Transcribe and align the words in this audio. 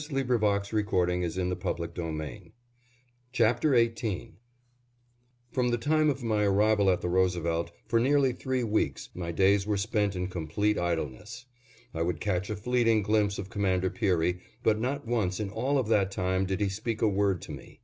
CHAPTER 0.00 0.14
XVIII 0.22 0.34
AFTER 0.48 0.76
MUSK 0.76 0.94
OXEN 0.94 1.48
THE 1.50 1.56
DOCTOR'S 1.56 1.92
SCIENTIFIC 1.92 2.52
EXPEDITION 3.34 4.32
From 5.52 5.68
the 5.68 5.76
time 5.76 6.08
of 6.08 6.22
my 6.22 6.42
arrival 6.42 6.88
at 6.88 7.02
the 7.02 7.10
Roosevelt, 7.10 7.70
for 7.86 8.00
nearly 8.00 8.32
three 8.32 8.64
weeks, 8.64 9.10
my 9.14 9.30
days 9.30 9.66
were 9.66 9.76
spent 9.76 10.16
in 10.16 10.28
complete 10.28 10.78
idleness. 10.78 11.44
I 11.92 12.00
would 12.00 12.18
catch 12.18 12.48
a 12.48 12.56
fleeting 12.56 13.02
glimpse 13.02 13.38
of 13.38 13.50
Commander 13.50 13.90
Peary, 13.90 14.38
but 14.62 14.80
not 14.80 15.06
once 15.06 15.38
in 15.38 15.50
all 15.50 15.76
of 15.76 15.88
that 15.88 16.10
time 16.10 16.46
did 16.46 16.62
he 16.62 16.70
speak 16.70 17.02
a 17.02 17.06
word 17.06 17.42
to 17.42 17.52
me. 17.52 17.82